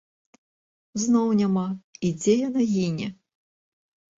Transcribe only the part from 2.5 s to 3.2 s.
гіне!